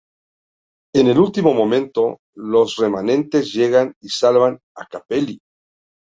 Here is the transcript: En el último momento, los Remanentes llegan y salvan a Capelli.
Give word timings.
En 0.95 1.05
el 1.09 1.19
último 1.19 1.53
momento, 1.53 2.21
los 2.33 2.75
Remanentes 2.77 3.53
llegan 3.53 3.93
y 4.01 4.09
salvan 4.09 4.57
a 4.75 4.87
Capelli. 4.87 5.39